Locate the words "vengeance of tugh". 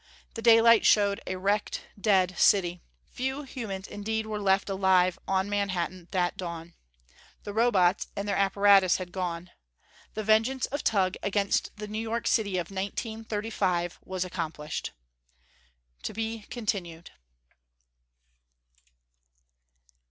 10.23-11.17